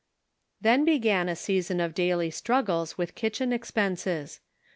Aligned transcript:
Then 0.59 0.83
began 0.83 1.29
a 1.29 1.35
season 1.35 1.79
of 1.79 1.93
daily 1.93 2.31
struggles 2.31 2.97
with 2.97 3.13
kitchen 3.13 3.53
expenses. 3.53 4.39